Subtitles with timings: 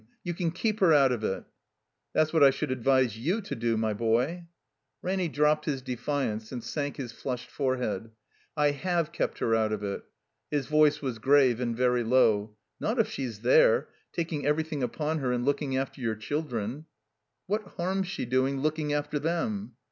[0.23, 1.43] You can keep her out of it."
[2.15, 4.47] "That's what I should advise you to do, my boy."
[5.03, 8.09] Ranny dropi)ed his defiance and sank his flushed forehead.
[8.57, 10.03] "I have kept her out of it."
[10.49, 12.55] His voice was grave and very low.
[12.79, 13.89] "Not if she's there.
[14.11, 16.87] Taking everjrthing upon her and looking after your children."
[17.45, 19.73] "What harm's she doing looking after them?"